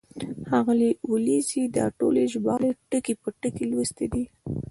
[0.49, 4.23] ښاغلي ولیزي دا ټولې ژباړې ټکی په ټکی لوستې دي.